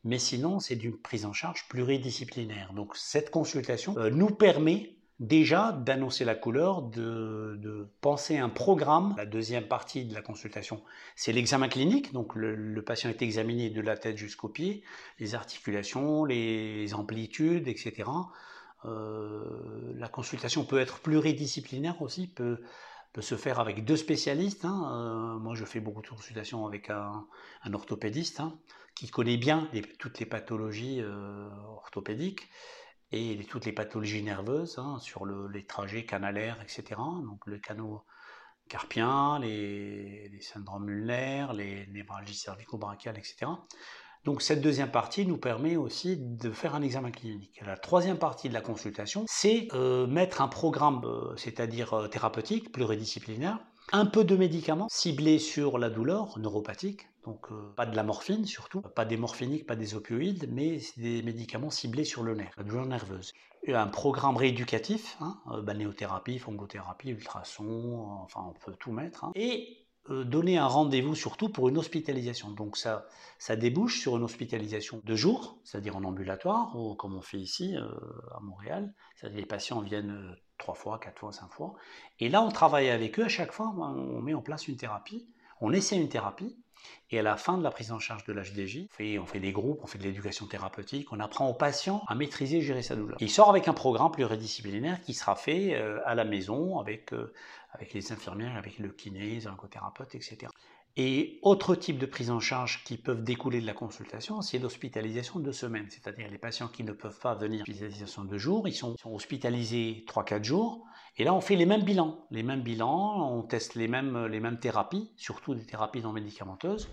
mais 0.03 0.19
sinon 0.19 0.59
c'est 0.59 0.75
d'une 0.75 0.97
prise 0.97 1.25
en 1.25 1.33
charge 1.33 1.67
pluridisciplinaire. 1.67 2.73
Donc 2.73 2.95
cette 2.95 3.31
consultation 3.31 3.97
euh, 3.97 4.09
nous 4.09 4.29
permet 4.29 4.95
déjà 5.19 5.73
d'annoncer 5.73 6.23
la 6.23 6.35
couleur, 6.35 6.81
de, 6.81 7.87
penser 8.01 8.37
un 8.37 8.49
programme. 8.49 9.13
La 9.17 9.25
deuxième 9.25 9.67
partie 9.67 10.05
de 10.05 10.13
la 10.13 10.21
consultation, 10.21 10.81
c'est 11.15 11.33
l'examen 11.33 11.67
clinique. 11.67 12.13
Donc 12.13 12.35
le, 12.35 12.81
patient 12.81 13.09
est 13.09 13.21
examiné 13.21 13.69
de 13.69 13.81
la 13.81 13.97
tête 13.97 14.17
jusqu'aux 14.17 14.47
pieds, 14.47 14.83
les 15.19 15.35
articulations, 15.35 16.23
les 16.23 16.93
amplitudes, 16.93 17.67
etc. 17.67 18.09
Euh, 18.85 19.93
la 19.95 20.07
consultation 20.07 20.63
peut 20.63 20.79
être 20.79 20.99
pluridisciplinaire 20.99 22.01
aussi, 22.01 22.29
peut 23.13 23.21
se 23.21 23.35
faire 23.35 23.59
avec 23.59 23.85
deux 23.85 23.97
spécialistes. 23.97 24.65
Hein. 24.65 24.91
Euh, 24.91 25.39
moi, 25.39 25.55
je 25.55 25.65
fais 25.65 25.79
beaucoup 25.79 26.01
de 26.01 26.07
consultations 26.07 26.65
avec 26.65 26.89
un, 26.89 27.25
orthopédiste. 27.73 28.39
Hein 28.39 28.57
qui 28.99 29.07
connaît 29.07 29.37
bien 29.37 29.69
toutes 29.97 30.19
les 30.19 30.25
pathologies 30.25 30.99
euh, 30.99 31.47
orthopédiques 31.77 32.49
et 33.13 33.45
toutes 33.49 33.65
les 33.65 33.71
pathologies 33.71 34.21
nerveuses 34.21 34.77
hein, 34.77 34.99
sur 34.99 35.25
les 35.25 35.65
trajets 35.65 36.05
canalaires, 36.05 36.61
etc. 36.61 36.99
Donc 37.23 37.45
le 37.45 37.59
canaux 37.59 38.03
carpien, 38.67 39.39
les, 39.39 40.37
syndromes 40.41 40.89
ulnaires, 40.89 41.53
les 41.53 41.87
névralgies 41.87 42.35
cervico-brachiales, 42.35 43.17
etc. 43.17 43.45
Donc 44.25 44.41
cette 44.41 44.61
deuxième 44.61 44.91
partie 44.91 45.25
nous 45.25 45.37
permet 45.37 45.75
aussi 45.75 46.17
de 46.17 46.51
faire 46.51 46.75
un 46.75 46.81
examen 46.81 47.11
clinique. 47.11 47.61
La 47.65 47.77
troisième 47.77 48.17
partie 48.17 48.49
de 48.49 48.53
la 48.53 48.61
consultation, 48.61 49.23
c'est 49.27 49.67
euh, 49.73 50.07
mettre 50.07 50.41
un 50.41 50.47
programme, 50.47 51.01
euh, 51.05 51.35
c'est-à-dire 51.37 52.07
thérapeutique, 52.11 52.71
pluridisciplinaire, 52.71 53.59
un 53.91 54.05
peu 54.05 54.23
de 54.23 54.35
médicaments 54.35 54.87
ciblés 54.89 55.39
sur 55.39 55.77
la 55.79 55.89
douleur 55.89 56.37
neuropathique, 56.37 57.07
donc 57.25 57.51
euh, 57.51 57.73
pas 57.75 57.85
de 57.85 57.95
la 57.95 58.03
morphine 58.03 58.45
surtout, 58.45 58.81
pas 58.81 59.05
des 59.05 59.17
morphiniques, 59.17 59.65
pas 59.65 59.75
des 59.75 59.95
opioïdes, 59.95 60.47
mais 60.51 60.79
des 60.97 61.21
médicaments 61.21 61.69
ciblés 61.69 62.05
sur 62.05 62.23
le 62.23 62.35
nerf, 62.35 62.51
la 62.57 62.63
douleur 62.63 62.85
nerveuse. 62.85 63.33
Et 63.63 63.73
un 63.73 63.87
programme 63.87 64.37
rééducatif, 64.37 65.17
hein, 65.19 65.37
euh, 65.51 65.61
balnéothérapie, 65.61 66.39
fongothérapie, 66.39 67.09
ultrasons, 67.09 68.07
enfin 68.23 68.41
on 68.47 68.53
peut 68.53 68.75
tout 68.79 68.91
mettre. 68.91 69.25
Hein. 69.25 69.31
euh, 69.35 69.85
donner 70.09 70.57
un 70.57 70.67
rendez-vous 70.67 71.15
surtout 71.15 71.49
pour 71.49 71.69
une 71.69 71.77
hospitalisation. 71.77 72.51
Donc 72.51 72.77
ça, 72.77 73.05
ça 73.37 73.55
débouche 73.55 73.99
sur 73.99 74.17
une 74.17 74.23
hospitalisation 74.23 75.01
de 75.03 75.15
jour, 75.15 75.57
c'est-à-dire 75.63 75.95
en 75.95 76.03
ambulatoire, 76.03 76.75
ou 76.75 76.95
comme 76.95 77.15
on 77.15 77.21
fait 77.21 77.39
ici 77.39 77.75
à 78.35 78.39
Montréal. 78.41 78.93
C'est-à-dire 79.15 79.39
les 79.39 79.45
patients 79.45 79.81
viennent 79.81 80.35
trois 80.57 80.75
fois, 80.75 80.99
quatre 80.99 81.19
fois, 81.19 81.31
cinq 81.31 81.51
fois. 81.51 81.73
Et 82.19 82.29
là, 82.29 82.41
on 82.41 82.49
travaille 82.49 82.89
avec 82.89 83.19
eux. 83.19 83.25
À 83.25 83.29
chaque 83.29 83.51
fois, 83.51 83.73
on 83.77 84.21
met 84.21 84.33
en 84.33 84.41
place 84.41 84.67
une 84.67 84.77
thérapie. 84.77 85.27
On 85.61 85.73
essaie 85.73 85.97
une 85.97 86.09
thérapie 86.09 86.57
et 87.11 87.19
à 87.19 87.23
la 87.23 87.37
fin 87.37 87.57
de 87.57 87.63
la 87.63 87.71
prise 87.71 87.91
en 87.91 87.99
charge 87.99 88.23
de 88.25 88.33
l'HDJ, 88.33 88.87
on 89.19 89.25
fait, 89.25 89.39
des 89.39 89.51
groupes, 89.51 89.79
on 89.83 89.87
fait 89.87 89.97
de 89.97 90.03
l'éducation 90.03 90.45
thérapeutique, 90.45 91.11
on 91.11 91.19
apprend 91.19 91.49
au 91.49 91.53
patient 91.53 92.03
à 92.07 92.15
maîtriser 92.15 92.57
et 92.57 92.61
gérer 92.61 92.83
sa 92.83 92.95
douleur. 92.95 93.17
il 93.19 93.31
sort 93.31 93.49
avec 93.49 93.67
un 93.67 93.73
programme 93.73 94.11
pluridisciplinaire 94.11 95.01
qui 95.01 95.13
sera 95.13 95.35
fait 95.35 95.75
euh, 95.75 95.99
à 96.05 96.13
la 96.13 96.23
maison 96.23 96.79
avec, 96.79 97.13
euh, 97.13 97.33
avec 97.71 97.93
les 97.93 98.11
infirmières, 98.11 98.55
avec 98.55 98.79
le 98.79 98.89
kiné, 98.89 99.35
les 99.35 99.47
oncothérapeutes, 99.47 100.15
etc. 100.15 100.47
Et 100.97 101.39
autre 101.43 101.75
type 101.75 101.97
de 101.97 102.05
prise 102.05 102.31
en 102.31 102.39
charge 102.39 102.83
qui 102.83 102.97
peuvent 102.97 103.23
découler 103.23 103.61
de 103.61 103.65
la 103.65 103.73
consultation, 103.73 104.41
c'est 104.41 104.57
l'hospitalisation 104.57 105.39
de 105.39 105.51
semaine. 105.51 105.85
C'est-à-dire 105.89 106.29
les 106.29 106.37
patients 106.37 106.67
qui 106.67 106.83
ne 106.83 106.91
peuvent 106.91 107.19
pas 107.19 107.35
venir 107.35 107.61
hospitalisation 107.61 108.25
de 108.25 108.37
jours, 108.37 108.67
ils 108.67 108.73
sont, 108.73 108.95
hospitalisés 109.05 110.03
3-4 110.07 110.43
jours. 110.43 110.83
Et 111.17 111.23
là, 111.23 111.33
on 111.33 111.41
fait 111.41 111.55
les 111.55 111.65
mêmes 111.65 111.83
bilans. 111.83 112.25
Les 112.31 112.43
mêmes 112.43 112.63
bilans, 112.63 113.31
on 113.31 113.43
teste 113.43 113.75
les 113.75 113.87
mêmes, 113.87 114.25
les 114.25 114.39
mêmes 114.39 114.59
thérapies, 114.59 115.11
surtout 115.15 115.53
des 115.53 115.65
thérapies 115.65 116.01
non 116.01 116.11
médicamenteuses. 116.11 116.89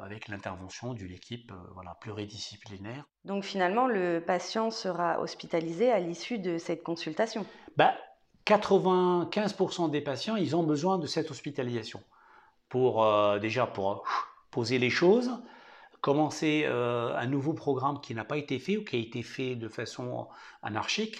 avec 0.00 0.28
l'intervention 0.28 0.94
d'une 0.94 1.12
équipe 1.12 1.52
voilà, 1.74 1.96
pluridisciplinaire. 2.00 3.04
Donc 3.24 3.44
finalement, 3.44 3.86
le 3.86 4.20
patient 4.20 4.70
sera 4.70 5.20
hospitalisé 5.20 5.90
à 5.90 6.00
l'issue 6.00 6.38
de 6.38 6.58
cette 6.58 6.82
consultation? 6.82 7.46
Bah, 7.76 7.94
95% 8.46 9.90
des 9.90 10.00
patients, 10.00 10.36
ils 10.36 10.56
ont 10.56 10.62
besoin 10.62 10.98
de 10.98 11.06
cette 11.06 11.30
hospitalisation 11.30 12.02
pour 12.68 13.06
déjà 13.38 13.66
pour 13.66 14.04
poser 14.50 14.78
les 14.78 14.90
choses, 14.90 15.30
commencer 16.00 16.64
un 16.64 17.26
nouveau 17.26 17.52
programme 17.52 18.00
qui 18.00 18.14
n'a 18.14 18.24
pas 18.24 18.38
été 18.38 18.58
fait 18.58 18.78
ou 18.78 18.84
qui 18.84 18.96
a 18.96 18.98
été 18.98 19.22
fait 19.22 19.56
de 19.56 19.68
façon 19.68 20.26
anarchique. 20.62 21.18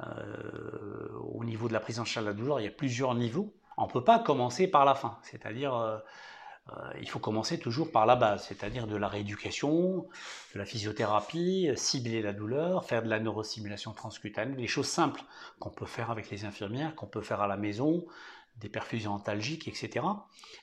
au 0.00 1.44
niveau 1.44 1.68
de 1.68 1.72
la 1.72 1.80
prise 1.80 2.00
en 2.00 2.04
charge 2.04 2.26
de 2.26 2.30
la 2.30 2.36
douleur, 2.36 2.60
il 2.60 2.64
y 2.64 2.68
a 2.68 2.72
plusieurs 2.72 3.14
niveaux. 3.14 3.54
On 3.80 3.86
ne 3.86 3.90
peut 3.90 4.04
pas 4.04 4.18
commencer 4.18 4.68
par 4.68 4.84
la 4.84 4.94
fin, 4.94 5.18
c'est-à-dire 5.22 5.74
euh, 5.74 5.98
il 7.00 7.08
faut 7.08 7.18
commencer 7.18 7.58
toujours 7.58 7.90
par 7.90 8.06
la 8.06 8.16
base, 8.16 8.44
c'est-à-dire 8.44 8.86
de 8.86 8.96
la 8.96 9.08
rééducation, 9.08 10.08
de 10.54 10.58
la 10.58 10.64
physiothérapie, 10.64 11.68
cibler 11.76 12.22
la 12.22 12.32
douleur, 12.32 12.84
faire 12.84 13.02
de 13.02 13.08
la 13.08 13.20
neurostimulation 13.20 13.92
transcutanée, 13.92 14.54
des 14.54 14.66
choses 14.66 14.88
simples 14.88 15.22
qu'on 15.58 15.70
peut 15.70 15.86
faire 15.86 16.10
avec 16.10 16.30
les 16.30 16.44
infirmières, 16.44 16.94
qu'on 16.94 17.06
peut 17.06 17.22
faire 17.22 17.40
à 17.40 17.46
la 17.46 17.56
maison, 17.56 18.06
des 18.56 18.68
perfusions 18.68 19.14
antalgiques, 19.14 19.68
etc. 19.68 20.04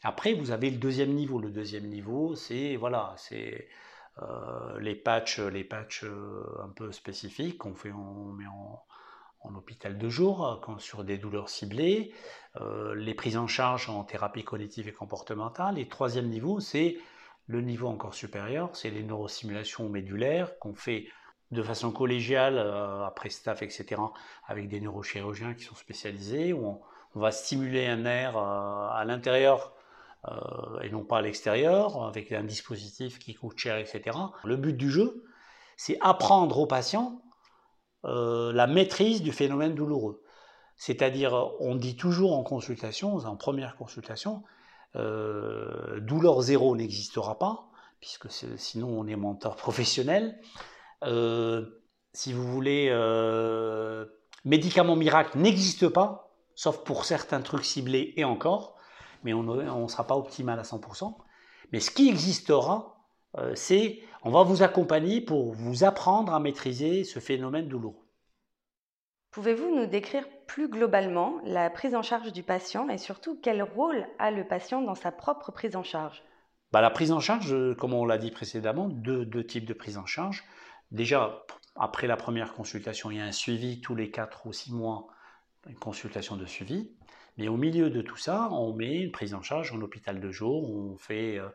Après, 0.03 0.33
vous 0.33 0.51
avez 0.51 0.69
le 0.69 0.77
deuxième 0.77 1.13
niveau. 1.13 1.39
Le 1.39 1.49
deuxième 1.49 1.87
niveau, 1.87 2.35
c'est 2.35 2.75
voilà, 2.75 3.13
c'est 3.17 3.67
euh, 4.21 4.79
les 4.79 4.95
patchs, 4.95 5.39
les 5.39 5.63
patchs 5.63 6.03
euh, 6.03 6.43
un 6.63 6.69
peu 6.69 6.91
spécifiques 6.91 7.57
qu'on 7.57 7.75
fait, 7.75 7.91
on 7.91 8.31
met 8.33 8.47
en, 8.47 8.83
en 9.41 9.55
hôpital 9.55 9.97
de 9.97 10.09
jour 10.09 10.45
euh, 10.45 10.77
sur 10.79 11.03
des 11.03 11.17
douleurs 11.17 11.49
ciblées, 11.49 12.13
euh, 12.59 12.95
les 12.95 13.13
prises 13.13 13.37
en 13.37 13.47
charge 13.47 13.89
en 13.89 14.03
thérapie 14.03 14.43
cognitive 14.43 14.87
et 14.87 14.93
comportementale. 14.93 15.77
Et 15.77 15.87
troisième 15.87 16.27
niveau, 16.27 16.59
c'est 16.59 16.97
le 17.47 17.61
niveau 17.61 17.87
encore 17.87 18.13
supérieur, 18.13 18.69
c'est 18.73 18.89
les 18.89 19.03
neurosimulations 19.03 19.89
médulaires 19.89 20.57
qu'on 20.59 20.75
fait 20.75 21.07
de 21.51 21.63
façon 21.63 21.91
collégiale, 21.91 22.57
euh, 22.57 23.05
après 23.05 23.29
staff, 23.29 23.61
etc., 23.61 24.01
avec 24.47 24.67
des 24.67 24.81
neurochirurgiens 24.81 25.53
qui 25.53 25.63
sont 25.63 25.75
spécialisés, 25.75 26.53
où 26.53 26.65
on, 26.65 26.81
va 27.15 27.31
stimuler 27.31 27.87
un 27.87 27.95
nerf 27.95 28.37
à 28.37 29.03
l'intérieur 29.03 29.73
et 30.83 30.91
non 30.91 31.03
pas 31.03 31.17
à 31.17 31.21
l'extérieur, 31.23 32.03
avec 32.05 32.31
un 32.31 32.43
dispositif 32.43 33.17
qui 33.17 33.33
coûte 33.33 33.57
cher, 33.57 33.77
etc. 33.77 34.15
Le 34.43 34.55
but 34.55 34.77
du 34.77 34.91
jeu, 34.91 35.23
c'est 35.77 35.97
apprendre 36.01 36.59
aux 36.59 36.67
patients 36.67 37.23
euh, 38.07 38.53
la 38.53 38.67
maîtrise 38.67 39.21
du 39.21 39.31
phénomène 39.31 39.75
douloureux. 39.75 40.23
C'est-à-dire, 40.75 41.51
on 41.59 41.75
dit 41.75 41.95
toujours 41.95 42.37
en 42.37 42.43
consultation, 42.43 43.15
en 43.15 43.35
première 43.35 43.75
consultation, 43.75 44.43
euh, 44.95 45.99
douleur 45.99 46.41
zéro 46.41 46.75
n'existera 46.75 47.39
pas, 47.39 47.69
puisque 47.99 48.29
sinon 48.29 48.89
on 48.89 49.07
est 49.07 49.15
menteur 49.15 49.55
professionnel. 49.57 50.39
Euh, 51.03 51.65
si 52.13 52.33
vous 52.33 52.47
voulez, 52.47 52.89
médicament 54.45 54.95
miracle 54.95 55.37
n'existe 55.37 55.87
pas, 55.87 56.33
sauf 56.55 56.83
pour 56.83 57.05
certains 57.05 57.41
trucs 57.41 57.65
ciblés 57.65 58.13
et 58.17 58.23
encore, 58.23 58.75
mais 59.23 59.33
on 59.33 59.43
ne 59.43 59.87
sera 59.87 60.05
pas 60.05 60.15
optimal 60.15 60.59
à 60.59 60.63
100%. 60.63 61.15
Mais 61.71 61.79
ce 61.79 61.91
qui 61.91 62.09
existera, 62.09 62.96
euh, 62.96 62.96
c'est 63.53 63.99
on 64.23 64.31
va 64.31 64.43
vous 64.43 64.63
accompagner 64.63 65.21
pour 65.21 65.53
vous 65.53 65.83
apprendre 65.83 66.33
à 66.33 66.39
maîtriser 66.39 67.03
ce 67.03 67.19
phénomène 67.19 67.67
douloureux. 67.67 68.07
Pouvez-vous 69.31 69.75
nous 69.75 69.85
décrire 69.85 70.25
plus 70.47 70.67
globalement 70.67 71.39
la 71.43 71.69
prise 71.69 71.93
en 71.93 72.01
charge 72.01 72.33
du 72.33 72.41
patient 72.41 72.89
et 72.89 72.97
surtout 72.97 73.39
quel 73.41 73.61
rôle 73.61 74.07
a 74.17 74.31
le 74.31 74.47
patient 74.47 74.81
dans 74.81 74.95
sa 74.95 75.11
propre 75.11 75.51
prise 75.51 75.75
en 75.75 75.83
charge? 75.83 76.23
Bah, 76.71 76.81
La 76.81 76.89
prise 76.89 77.11
en 77.11 77.19
charge, 77.19 77.55
comme 77.75 77.93
on 77.93 78.05
l'a 78.05 78.17
dit 78.17 78.31
précédemment, 78.31 78.89
deux, 78.89 79.25
deux, 79.25 79.45
types 79.45 79.65
de 79.65 79.73
prise 79.73 79.97
en 79.97 80.05
charge. 80.05 80.43
Déjà, 80.91 81.45
après 81.75 82.07
la 82.07 82.17
première 82.17 82.53
consultation, 82.53 83.11
il 83.11 83.17
y 83.17 83.21
a 83.21 83.25
un 83.25 83.31
suivi 83.31 83.79
tous 83.81 83.95
les 83.95 84.09
4 84.09 84.47
ou 84.47 84.53
6 84.53 84.73
mois, 84.73 85.07
une 85.67 85.77
consultation 85.77 86.35
de 86.35 86.45
suivi. 86.45 86.91
Mais 87.37 87.47
au 87.47 87.57
milieu 87.57 87.89
de 87.89 88.01
tout 88.01 88.17
ça, 88.17 88.49
on 88.51 88.73
met 88.73 88.95
une 88.95 89.11
prise 89.11 89.35
en 89.35 89.43
charge 89.43 89.71
en 89.71 89.81
hôpital 89.81 90.19
de 90.19 90.31
jour, 90.31 90.69
on 90.69 90.97
fait 90.97 91.37
euh, 91.37 91.45
euh, 91.45 91.49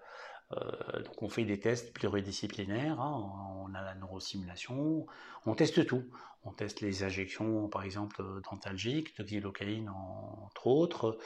donc 1.04 1.22
on 1.22 1.28
fait 1.28 1.44
des 1.44 1.58
tests 1.58 1.92
pluridisciplinaires, 1.92 3.00
hein. 3.00 3.32
on 3.66 3.74
a 3.74 3.82
la 3.82 3.94
neurosimulation, 3.94 5.06
on 5.46 5.54
teste 5.54 5.86
tout. 5.86 6.04
On 6.44 6.50
teste 6.50 6.80
les 6.80 7.04
injections, 7.04 7.68
par 7.68 7.84
exemple, 7.84 8.20
dentalgiques, 8.50 9.16
de 9.16 9.88
entre 9.88 10.66
autres. 10.66 11.18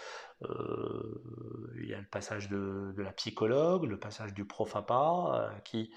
Euh, 0.42 1.72
il 1.80 1.88
y 1.88 1.94
a 1.94 1.98
le 1.98 2.06
passage 2.06 2.50
de, 2.50 2.94
la 2.98 3.12
psychologue, 3.12 3.84
le 3.84 3.98
passage 3.98 4.34
du 4.34 4.44
prof-APA, 4.44 5.32
euh, 5.34 5.58
qui, 5.60 5.90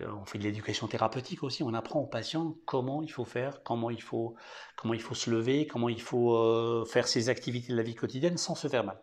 on 0.00 0.24
fait 0.24 0.38
de 0.38 0.44
l'éducation 0.44 0.86
thérapeutique 0.86 1.42
aussi. 1.42 1.64
On 1.64 1.74
apprend 1.74 1.98
aux 1.98 2.06
patients 2.06 2.56
comment 2.64 3.02
il 3.02 3.10
faut 3.10 3.24
faire, 3.24 3.64
comment 3.64 3.90
il 3.90 4.02
faut, 4.02 4.36
comment 4.76 4.94
il 4.94 5.02
faut 5.02 5.16
se 5.16 5.30
lever, 5.30 5.66
comment 5.66 5.88
il 5.88 6.00
faut 6.00 6.84
faire 6.84 7.08
ses 7.08 7.28
activités 7.28 7.72
de 7.72 7.76
la 7.76 7.82
vie 7.82 7.96
quotidienne 7.96 8.36
sans 8.36 8.54
se 8.54 8.68
faire 8.68 8.84
mal. 8.84 9.00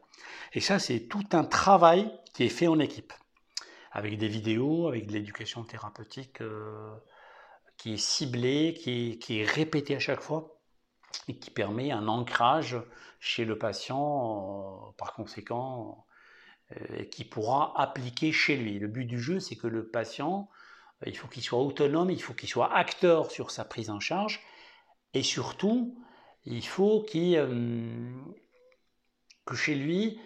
Et 0.53 0.61
ça, 0.61 0.79
c'est 0.79 1.07
tout 1.07 1.27
un 1.33 1.43
travail 1.43 2.09
qui 2.33 2.43
est 2.43 2.49
fait 2.49 2.67
en 2.67 2.79
équipe 2.79 3.11
avec 3.91 4.17
des 4.17 4.27
vidéos, 4.27 4.87
avec 4.87 5.07
de 5.07 5.13
l'éducation 5.13 5.63
thérapeutique 5.63 6.41
euh, 6.41 6.95
qui 7.77 7.93
est 7.93 7.97
ciblée, 7.97 8.73
qui 8.73 9.11
est, 9.11 9.17
qui 9.17 9.39
est, 9.39 9.45
répétée 9.45 9.95
à 9.95 9.99
chaque 9.99 10.21
fois 10.21 10.57
et 11.27 11.37
qui 11.37 11.51
permet 11.51 11.91
un 11.91 12.07
ancrage 12.07 12.77
chez 13.19 13.43
le 13.43 13.57
patient, 13.57 14.87
euh, 14.87 14.91
par 14.97 15.13
conséquent, 15.13 16.05
euh, 16.71 17.03
qui 17.05 17.25
pourra 17.25 17.73
appliquer 17.79 18.31
chez 18.31 18.55
lui. 18.55 18.79
Le 18.79 18.87
but 18.87 19.05
du 19.05 19.19
jeu, 19.19 19.39
c'est 19.39 19.57
que 19.57 19.67
le 19.67 19.85
patient, 19.85 20.49
il 21.05 21.17
faut 21.17 21.27
qu'il 21.27 21.43
soit 21.43 21.59
autonome, 21.59 22.11
il 22.11 22.21
faut 22.21 22.33
qu'il 22.33 22.49
soit 22.49 22.73
acteur 22.73 23.29
sur 23.29 23.51
sa 23.51 23.65
prise 23.65 23.89
en 23.89 23.99
charge 23.99 24.39
et 25.13 25.23
surtout, 25.23 25.97
il 26.45 26.65
faut 26.65 27.03
qu'il, 27.03 27.35
que 29.45 29.55
chez 29.55 29.75
lui, 29.75 30.19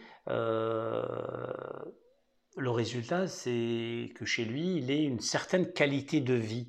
le 2.56 2.72
résultat, 2.72 3.28
c'est 3.28 4.12
que 4.16 4.26
chez 4.26 4.46
lui, 4.46 4.78
il 4.78 4.92
ait 4.92 5.04
une 5.04 5.20
certaine 5.20 5.72
qualité 5.72 6.22
de 6.22 6.34
vie. 6.34 6.68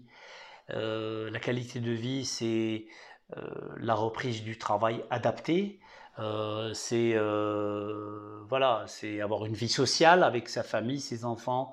Euh, 0.70 1.30
la 1.30 1.38
qualité 1.38 1.80
de 1.80 1.92
vie, 1.92 2.24
c'est 2.24 2.86
euh, 3.36 3.42
la 3.78 3.94
reprise 3.94 4.42
du 4.42 4.58
travail 4.58 5.04
adapté. 5.10 5.80
Euh, 6.18 6.72
c'est 6.74 7.14
voilà, 8.48 8.84
c'est 8.86 9.20
avoir 9.20 9.44
une 9.44 9.54
vie 9.54 9.68
sociale 9.68 10.22
avec 10.24 10.48
sa 10.48 10.62
famille, 10.62 11.00
ses 11.00 11.24
enfants, 11.24 11.72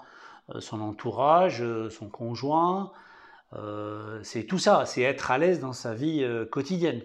son 0.60 0.82
entourage, 0.82 1.64
son 1.90 2.10
conjoint. 2.10 2.92
c'est 4.24 4.46
tout 4.46 4.60
ça, 4.60 4.86
c'est 4.86 5.02
être 5.02 5.32
à 5.32 5.38
l'aise 5.38 5.60
dans 5.60 5.74
sa 5.74 5.94
vie 5.94 6.26
quotidienne. 6.52 7.02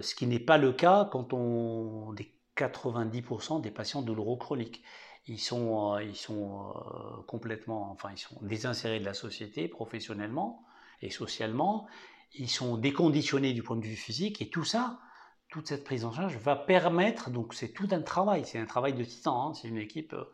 ce 0.00 0.14
qui 0.14 0.26
n'est 0.26 0.40
pas 0.40 0.58
le 0.58 0.72
cas 0.72 1.08
quand 1.10 1.32
on 1.32 2.12
des 2.12 2.32
90% 2.56 3.60
des 3.60 3.70
patients 3.70 4.02
douloureux 4.02 4.36
chroniques 4.36 4.82
ils 5.28 5.40
sont, 5.40 5.94
euh, 5.94 6.02
ils 6.02 6.16
sont 6.16 6.72
euh, 6.76 7.22
complètement, 7.26 7.90
enfin, 7.90 8.10
ils 8.12 8.18
sont 8.18 8.36
désinsérés 8.42 9.00
de 9.00 9.04
la 9.04 9.14
société 9.14 9.68
professionnellement 9.68 10.64
et 11.02 11.10
socialement. 11.10 11.86
Ils 12.34 12.50
sont 12.50 12.76
déconditionnés 12.76 13.52
du 13.52 13.62
point 13.62 13.76
de 13.76 13.84
vue 13.84 13.96
physique 13.96 14.40
et 14.40 14.48
tout 14.48 14.64
ça, 14.64 15.00
toute 15.48 15.68
cette 15.68 15.84
prise 15.84 16.04
en 16.04 16.12
charge 16.12 16.36
va 16.38 16.56
permettre, 16.56 17.30
donc 17.30 17.54
c'est 17.54 17.68
tout 17.68 17.88
un 17.92 18.02
travail, 18.02 18.44
c'est 18.44 18.58
un 18.58 18.66
travail 18.66 18.94
de 18.94 19.04
titan, 19.04 19.48
hein. 19.48 19.54
c'est 19.54 19.68
une 19.68 19.78
équipe 19.78 20.12
euh, 20.12 20.24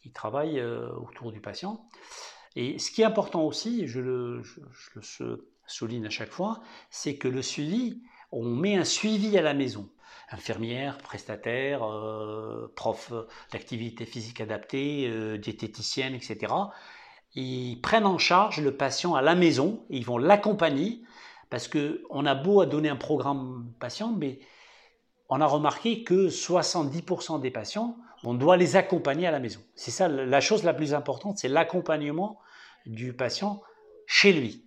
qui 0.00 0.10
travaille 0.10 0.60
autour 0.60 1.30
du 1.30 1.40
patient. 1.40 1.86
Et 2.56 2.80
ce 2.80 2.90
qui 2.90 3.02
est 3.02 3.04
important 3.04 3.44
aussi, 3.44 3.86
je 3.86 4.00
le, 4.00 4.42
je 4.42 4.90
le 5.20 5.52
souligne 5.66 6.06
à 6.06 6.10
chaque 6.10 6.32
fois, 6.32 6.60
c'est 6.90 7.16
que 7.16 7.28
le 7.28 7.40
suivi, 7.40 8.02
on 8.32 8.44
met 8.44 8.74
un 8.74 8.84
suivi 8.84 9.38
à 9.38 9.42
la 9.42 9.54
maison 9.54 9.88
infirmières, 10.32 10.98
prestataires, 10.98 11.84
euh, 11.84 12.72
profs 12.76 13.12
d'activité 13.52 14.04
physique 14.04 14.40
adaptée, 14.40 15.08
euh, 15.08 15.38
diététiciennes, 15.38 16.14
etc. 16.14 16.52
Ils 17.34 17.80
prennent 17.80 18.06
en 18.06 18.18
charge 18.18 18.60
le 18.60 18.76
patient 18.76 19.14
à 19.14 19.22
la 19.22 19.34
maison, 19.34 19.84
ils 19.88 20.04
vont 20.04 20.18
l'accompagner, 20.18 21.02
parce 21.50 21.68
qu'on 21.68 22.26
a 22.26 22.34
beau 22.34 22.60
à 22.60 22.66
donner 22.66 22.88
un 22.88 22.96
programme 22.96 23.72
patient, 23.78 24.12
mais 24.12 24.40
on 25.28 25.40
a 25.40 25.46
remarqué 25.46 26.04
que 26.04 26.28
70% 26.28 27.40
des 27.40 27.50
patients, 27.50 27.96
on 28.24 28.34
doit 28.34 28.56
les 28.56 28.76
accompagner 28.76 29.26
à 29.26 29.30
la 29.30 29.40
maison. 29.40 29.60
C'est 29.74 29.90
ça 29.90 30.08
la 30.08 30.40
chose 30.40 30.62
la 30.62 30.74
plus 30.74 30.94
importante, 30.94 31.38
c'est 31.38 31.48
l'accompagnement 31.48 32.38
du 32.86 33.12
patient 33.12 33.62
chez 34.06 34.32
lui. 34.32 34.64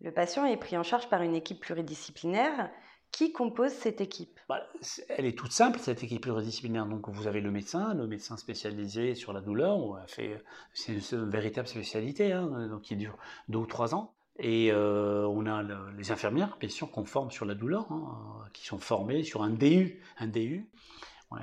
Le 0.00 0.12
patient 0.12 0.46
est 0.46 0.56
pris 0.56 0.78
en 0.78 0.82
charge 0.82 1.08
par 1.08 1.20
une 1.20 1.34
équipe 1.34 1.60
pluridisciplinaire 1.60 2.70
qui 3.12 3.32
compose 3.32 3.72
cette 3.72 4.00
équipe? 4.00 4.38
Bah, 4.48 4.62
Elle 5.08 5.26
est 5.26 5.36
toute 5.36 5.52
simple, 5.52 5.78
cette 5.78 6.02
équipe 6.02 6.22
pluridisciplinaire. 6.22 6.86
Donc, 6.86 7.08
vous 7.08 7.26
avez 7.26 7.40
le 7.40 7.50
médecin, 7.50 7.94
le 7.94 8.06
médecin 8.06 8.36
spécialisé 8.36 9.14
sur 9.14 9.32
la 9.32 9.40
douleur. 9.40 9.78
C'est 10.06 11.12
une 11.12 11.30
véritable 11.30 11.68
spécialité, 11.68 12.32
hein, 12.32 12.68
donc 12.68 12.82
qui 12.82 12.96
dure 12.96 13.16
deux 13.48 13.58
ou 13.58 13.66
trois 13.66 13.94
ans. 13.94 14.14
Et 14.38 14.72
euh, 14.72 15.26
on 15.26 15.44
a 15.46 15.62
les 15.98 16.12
infirmières, 16.12 16.56
bien 16.58 16.68
sûr, 16.68 16.90
qu'on 16.90 17.04
forme 17.04 17.30
sur 17.30 17.44
la 17.44 17.54
douleur, 17.54 17.90
hein, 17.92 18.44
qui 18.52 18.64
sont 18.64 18.78
formées 18.78 19.22
sur 19.22 19.42
un 19.42 19.50
DU. 19.50 20.02
Un 20.18 20.28
DU. 20.28 20.70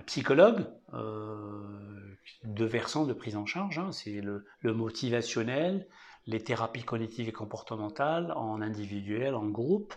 psychologue, 0.05 0.65
deux 2.43 2.65
versants 2.65 3.05
de 3.05 3.13
prise 3.13 3.35
en 3.35 3.45
charge, 3.45 3.79
hein. 3.79 3.91
c'est 3.91 4.21
le, 4.21 4.45
motivationnel, 4.63 5.87
les 6.25 6.43
thérapies 6.43 6.83
cognitives 6.83 7.29
et 7.29 7.31
comportementales 7.31 8.31
en 8.33 8.61
individuel, 8.61 9.35
en 9.35 9.45
groupe. 9.45 9.93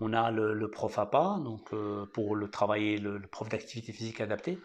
On 0.00 0.12
a 0.12 0.30
le, 0.30 0.70
prof 0.70 0.98
APA, 0.98 1.38
donc 1.44 1.70
pour 2.12 2.34
le 2.36 2.50
travailler, 2.50 2.98
le 2.98 3.20
prof 3.20 3.48
d'activité 3.48 3.92
physique 3.92 4.20
adaptée, 4.20 4.58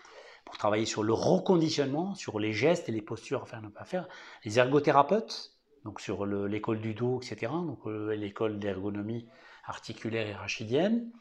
pour 0.49 0.57
travailler 0.57 0.85
sur 0.85 1.03
le 1.03 1.13
reconditionnement, 1.13 2.15
sur 2.15 2.39
les 2.39 2.53
gestes 2.53 2.89
et 2.89 2.91
les 2.91 3.03
postures 3.03 3.43
à 3.43 3.45
faire, 3.45 3.61
ne 3.61 3.69
pas 3.69 3.85
faire. 3.85 4.07
Les 4.43 4.57
ergothérapeutes, 4.57 5.53
donc 5.85 6.01
sur 6.01 6.25
l'école 6.25 6.81
du 6.81 6.95
dos, 6.95 7.19
etc., 7.21 7.51
donc 7.51 7.85
euh, 7.85 8.15
l'école 8.15 8.59
d'ergonomie 8.59 9.27
articulaire 9.65 10.27
et 10.27 10.33
rachidienne. 10.33 11.11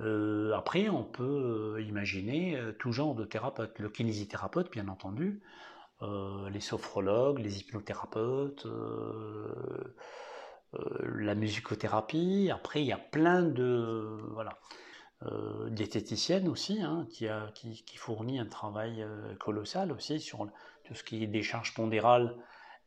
Euh, 0.00 0.52
après, 0.52 0.90
on 0.90 1.04
peut 1.04 1.76
euh, 1.76 1.82
imaginer 1.82 2.60
tout 2.78 2.92
genre 2.92 3.14
de 3.14 3.24
thérapeutes. 3.24 3.78
Le 3.78 3.88
kinésithérapeute, 3.88 4.70
bien 4.70 4.88
entendu, 4.88 5.40
les 6.50 6.60
sophrologues, 6.60 7.38
les 7.38 7.60
hypnothérapeutes, 7.60 8.66
la 11.04 11.34
musicothérapie. 11.34 12.50
Après, 12.52 12.82
il 12.82 12.86
y 12.86 12.92
a 12.92 12.98
plein 12.98 13.42
de... 13.42 14.18
Voilà. 14.32 14.58
Euh, 15.26 15.70
diététicienne 15.70 16.48
aussi, 16.48 16.82
hein, 16.82 17.06
qui, 17.10 17.28
a, 17.28 17.50
fournit 17.96 18.38
un 18.38 18.46
travail 18.46 19.02
euh, 19.02 19.34
colossal 19.36 19.90
aussi 19.92 20.20
sur 20.20 20.46
tout 20.84 20.94
ce 20.94 21.02
qui 21.02 21.22
est 21.22 21.26
décharge 21.26 21.72
pondérale 21.72 22.36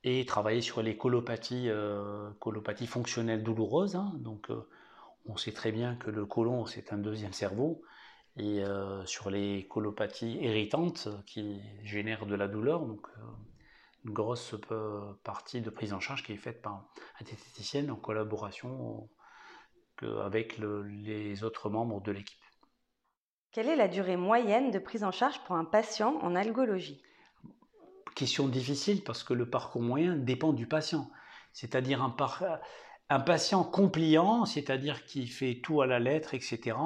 et 0.03 0.23
travailler 0.25 0.61
sur 0.61 0.83
les 0.83 0.97
colopathies, 0.97 1.69
euh, 1.69 2.29
colopathies 2.39 2.85
fonctionnelles 2.85 3.43
douloureuses. 3.43 3.95
Hein. 3.95 4.11
donc, 4.17 4.49
on 5.25 5.35
sait 5.35 5.51
très 5.51 5.71
bien 5.71 5.95
que 5.95 6.11
le 6.11 6.25
côlon, 6.25 6.65
c'est 6.65 6.93
un 6.93 6.97
deuxième 6.97 7.33
cerveau. 7.33 7.81
Et 8.37 8.61
sur 9.05 9.31
les 9.31 9.67
colopathies 9.67 10.37
irritantes 10.39 11.09
qui 11.25 11.59
génèrent 11.83 12.27
de 12.27 12.35
la 12.35 12.47
douleur, 12.47 12.85
une 14.07 14.13
grosse 14.13 14.55
partie 15.23 15.61
de 15.61 15.69
prise 15.69 15.93
en 15.93 15.99
charge 15.99 16.23
qui 16.23 16.31
est 16.31 16.37
faite 16.37 16.61
par 16.61 16.73
un 17.19 17.23
diététicienne 17.23 17.91
en 17.91 17.97
collaboration 17.97 19.09
avec 20.01 20.57
les 20.59 21.43
autres 21.43 21.69
membres 21.69 22.01
de 22.01 22.11
l'équipe. 22.11 22.39
Quelle 23.51 23.67
est 23.69 23.75
la 23.75 23.87
durée 23.87 24.17
moyenne 24.17 24.71
de 24.71 24.79
prise 24.79 25.03
en 25.03 25.11
charge 25.11 25.39
pour 25.45 25.55
un 25.55 25.65
patient 25.65 26.19
en 26.21 26.35
algologie? 26.35 27.01
Question 28.15 28.47
difficile 28.47 29.03
parce 29.03 29.23
que 29.23 29.33
le 29.33 29.49
parcours 29.49 29.81
moyen 29.81 30.15
dépend 30.15 30.53
du 30.53 30.67
patient. 30.67 31.09
C'est-à-dire 31.53 32.01
un, 32.01 32.15
un, 33.09 33.19
patient 33.19 33.63
compliant, 33.63 34.45
c'est-à-dire 34.45 35.05
qui 35.05 35.27
fait 35.27 35.59
tout 35.61 35.81
à 35.81 35.87
la 35.87 35.99
lettre, 35.99 36.33
etc. 36.33 36.77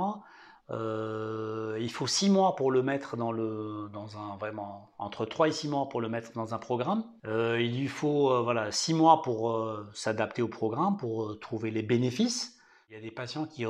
Euh, 0.72 1.78
il 1.80 1.92
faut 1.92 2.08
six 2.08 2.30
mois 2.30 2.56
pour 2.56 2.72
le 2.72 2.82
mettre 2.82 3.18
dans, 3.18 3.32
le, 3.32 3.90
dans 3.92 4.18
un 4.18 4.38
vraiment 4.38 4.90
entre 4.98 5.25
trois 5.25 5.48
et 5.48 5.51
six 5.51 5.68
mois 5.68 5.90
pour 5.90 6.01
le 6.01 6.10
mettre 6.10 6.32
dans 6.34 6.54
un 6.54 6.60
programme. 6.60 7.04
Euh, 7.25 7.62
il 7.62 7.80
lui 7.80 7.88
faut 7.88 8.32
euh, 8.32 8.42
voilà 8.42 8.72
six 8.72 8.94
mois 8.94 9.22
pour 9.22 9.56
s'adapter 9.94 10.42
au 10.42 10.48
programme, 10.48 10.98
pour 10.98 11.40
trouver 11.40 11.72
les 11.72 11.84
bénéfices. 11.84 12.58
Il 12.92 12.96
y 12.96 12.98
a 12.98 13.01
des 13.01 13.12
patients 13.12 13.46
qui, 13.46 13.66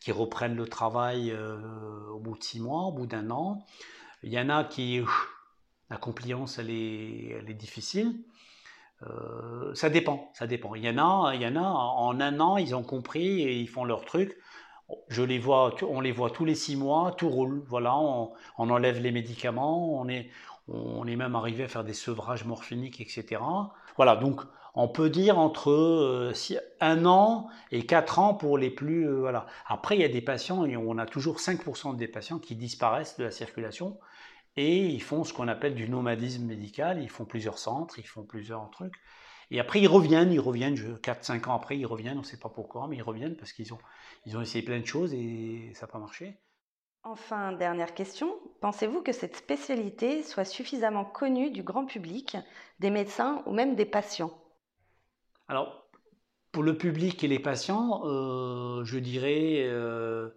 qui 0.00 0.10
reprennent 0.10 0.56
le 0.56 0.66
travail 0.66 1.30
euh, 1.30 1.60
au 2.14 2.18
bout 2.18 2.38
de 2.38 2.42
six 2.42 2.60
mois, 2.60 2.84
au 2.84 2.92
bout 2.92 3.06
d'un 3.06 3.30
an. 3.30 3.58
Il 4.22 4.32
y 4.32 4.40
en 4.40 4.48
a 4.48 4.64
qui, 4.64 5.02
la 5.90 5.98
compliance, 5.98 6.58
elle 6.58 6.70
est, 6.70 7.28
elle 7.38 7.50
est 7.50 7.54
difficile. 7.54 8.24
Euh, 9.02 9.74
ça 9.74 9.90
dépend, 9.90 10.30
ça 10.32 10.46
dépend. 10.46 10.74
Il 10.76 10.82
y 10.82 10.88
en 10.88 10.96
a, 10.96 11.34
il 11.34 11.42
y 11.42 11.46
en 11.46 11.56
a, 11.56 11.60
en 11.60 12.18
un 12.20 12.40
an, 12.40 12.56
ils 12.56 12.74
ont 12.74 12.82
compris 12.82 13.42
et 13.42 13.54
ils 13.60 13.68
font 13.68 13.84
leur 13.84 14.06
truc. 14.06 14.34
Je 15.08 15.22
les 15.22 15.38
vois, 15.38 15.74
on 15.82 16.00
les 16.00 16.12
voit 16.12 16.30
tous 16.30 16.44
les 16.44 16.54
six 16.54 16.76
mois, 16.76 17.12
tout 17.12 17.28
roule. 17.28 17.62
Voilà, 17.68 17.96
on, 17.96 18.32
enlève 18.58 19.00
les 19.00 19.12
médicaments, 19.12 19.98
on 19.98 20.08
est, 20.08 20.28
on 20.68 21.06
est 21.06 21.16
même 21.16 21.34
arrivé 21.34 21.64
à 21.64 21.68
faire 21.68 21.84
des 21.84 21.94
sevrages 21.94 22.44
morphiniques, 22.44 23.00
etc. 23.00 23.40
Voilà, 23.96 24.16
donc 24.16 24.42
on 24.74 24.88
peut 24.88 25.08
dire 25.08 25.38
entre 25.38 25.70
euh, 25.70 26.32
un 26.80 27.06
an 27.06 27.48
et 27.70 27.86
quatre 27.86 28.18
ans 28.18 28.34
pour 28.34 28.58
les 28.58 28.70
plus. 28.70 29.08
Euh, 29.08 29.20
voilà. 29.20 29.46
Après, 29.66 29.96
il 29.96 30.00
y 30.00 30.04
a 30.04 30.08
des 30.08 30.20
patients, 30.20 30.64
on 30.64 30.98
a 30.98 31.06
toujours 31.06 31.38
5% 31.38 31.96
des 31.96 32.08
patients 32.08 32.38
qui 32.38 32.56
disparaissent 32.56 33.16
de 33.16 33.24
la 33.24 33.30
circulation 33.30 33.98
et 34.56 34.86
ils 34.86 35.02
font 35.02 35.24
ce 35.24 35.32
qu'on 35.32 35.48
appelle 35.48 35.74
du 35.74 35.88
nomadisme 35.88 36.44
médical. 36.44 37.02
Ils 37.02 37.10
font 37.10 37.24
plusieurs 37.24 37.58
centres, 37.58 37.98
ils 37.98 38.06
font 38.06 38.24
plusieurs 38.24 38.68
trucs. 38.70 38.94
Et 39.50 39.60
après, 39.60 39.80
ils 39.80 39.88
reviennent, 39.88 40.32
ils 40.32 40.40
reviennent, 40.40 40.98
4-5 40.98 41.48
ans 41.48 41.54
après, 41.54 41.78
ils 41.78 41.86
reviennent, 41.86 42.18
on 42.18 42.22
ne 42.22 42.26
sait 42.26 42.38
pas 42.38 42.48
pourquoi, 42.48 42.86
mais 42.88 42.96
ils 42.96 43.02
reviennent 43.02 43.36
parce 43.36 43.52
qu'ils 43.52 43.72
ont, 43.72 43.78
ils 44.26 44.36
ont 44.36 44.40
essayé 44.40 44.64
plein 44.64 44.80
de 44.80 44.86
choses 44.86 45.12
et 45.14 45.72
ça 45.74 45.86
n'a 45.86 45.92
pas 45.92 45.98
marché. 45.98 46.38
Enfin, 47.02 47.52
dernière 47.52 47.92
question, 47.92 48.34
pensez-vous 48.62 49.02
que 49.02 49.12
cette 49.12 49.36
spécialité 49.36 50.22
soit 50.22 50.46
suffisamment 50.46 51.04
connue 51.04 51.50
du 51.50 51.62
grand 51.62 51.84
public, 51.84 52.38
des 52.80 52.88
médecins 52.88 53.42
ou 53.44 53.52
même 53.52 53.74
des 53.76 53.84
patients? 53.84 54.32
Alors, 55.48 55.86
pour 56.50 56.62
le 56.62 56.78
public 56.78 57.22
et 57.22 57.28
les 57.28 57.38
patients, 57.38 58.02
euh, 58.06 58.84
je 58.84 58.98
dirais, 58.98 59.64
euh, 59.64 60.30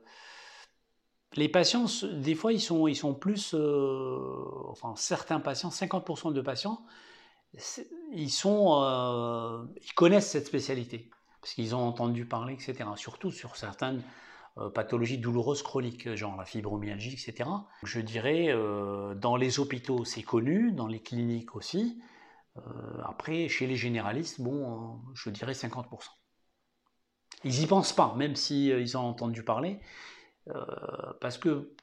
les 1.36 1.48
patients, 1.48 1.86
des 2.12 2.36
fois, 2.36 2.52
ils 2.52 2.60
sont, 2.60 2.88
ils 2.88 2.96
sont 2.96 3.14
plus, 3.14 3.54
euh, 3.54 4.44
enfin, 4.68 4.94
certains 4.98 5.40
patients, 5.40 5.70
50% 5.70 6.32
de 6.32 6.42
patients, 6.42 6.82
ils, 8.14 8.30
sont, 8.30 9.68
ils 9.82 9.94
connaissent 9.94 10.30
cette 10.30 10.48
spécialité, 10.48 11.10
parce 11.42 11.54
qu'ils 11.54 11.76
ont 11.76 11.88
entendu 11.88 12.26
parler, 12.26 12.54
etc. 12.54 12.90
Surtout 12.96 13.32
sur 13.32 13.56
certaines 13.56 14.04
pathologies 14.74 15.18
douloureuses 15.18 15.64
chroniques, 15.64 16.14
genre 16.16 16.36
la 16.36 16.46
fibromyalgie, 16.46 17.14
etc. 17.14 17.50
Je 17.84 18.00
dirais, 18.00 18.54
dans 19.16 19.36
les 19.36 19.60
hôpitaux, 19.60 20.06
c'est 20.06 20.24
connu, 20.24 20.72
dans 20.72 20.88
les 20.88 21.00
cliniques 21.00 21.56
aussi. 21.56 22.02
Euh, 22.58 23.02
après, 23.04 23.48
chez 23.48 23.68
les 23.68 23.76
généralistes, 23.76 24.42
bon, 24.42 24.96
euh, 24.96 25.12
je 25.14 25.30
dirais 25.30 25.54
50%. 25.54 26.10
Ils 27.44 27.60
n'y 27.60 27.68
pensent 27.68 27.94
pas, 27.94 28.16
même 28.16 28.36
s'ils 28.36 28.88
si, 28.88 28.96
euh, 28.96 29.00
ont 29.00 29.06
entendu 29.06 29.44
parler, 29.44 29.80
parce 31.20 31.38
que 31.38 31.76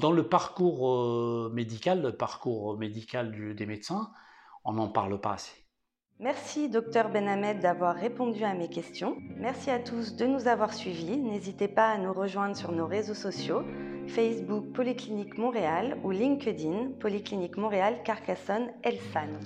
dans 0.00 0.12
le 0.12 0.26
parcours 0.28 1.50
médical, 1.50 2.00
le 2.00 2.16
parcours 2.16 2.78
médical 2.78 3.54
des 3.54 3.66
médecins, 3.66 4.10
on 4.68 4.72
n'en 4.72 4.88
parle 4.88 5.18
pas 5.18 5.32
assez. 5.32 5.64
Merci 6.20 6.68
docteur 6.68 7.08
Benhamed 7.08 7.60
d'avoir 7.60 7.94
répondu 7.94 8.44
à 8.44 8.52
mes 8.52 8.68
questions. 8.68 9.16
Merci 9.38 9.70
à 9.70 9.78
tous 9.78 10.14
de 10.14 10.26
nous 10.26 10.46
avoir 10.46 10.74
suivis. 10.74 11.16
N'hésitez 11.16 11.68
pas 11.68 11.88
à 11.90 11.96
nous 11.96 12.12
rejoindre 12.12 12.54
sur 12.54 12.72
nos 12.72 12.86
réseaux 12.86 13.14
sociaux, 13.14 13.62
Facebook 14.08 14.66
Polyclinique 14.74 15.38
Montréal 15.38 15.96
ou 16.04 16.10
LinkedIn 16.10 16.90
Polyclinique 17.00 17.56
Montréal 17.56 18.02
Carcassonne 18.04 18.68
Elsan. 18.82 19.38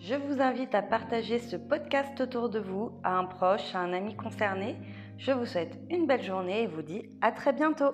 Je 0.00 0.14
vous 0.16 0.40
invite 0.40 0.74
à 0.74 0.82
partager 0.82 1.38
ce 1.38 1.54
podcast 1.54 2.20
autour 2.20 2.48
de 2.48 2.58
vous, 2.58 2.90
à 3.04 3.18
un 3.18 3.24
proche, 3.24 3.74
à 3.74 3.78
un 3.78 3.92
ami 3.92 4.16
concerné. 4.16 4.74
Je 5.16 5.30
vous 5.30 5.46
souhaite 5.46 5.78
une 5.90 6.06
belle 6.06 6.24
journée 6.24 6.62
et 6.62 6.66
vous 6.66 6.82
dis 6.82 7.10
à 7.20 7.30
très 7.30 7.52
bientôt. 7.52 7.92